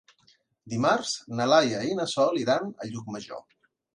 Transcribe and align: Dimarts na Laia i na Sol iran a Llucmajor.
Dimarts 0.73 1.11
na 1.41 1.47
Laia 1.51 1.83
i 1.89 1.93
na 2.01 2.09
Sol 2.15 2.41
iran 2.47 2.73
a 2.87 2.91
Llucmajor. 2.95 3.45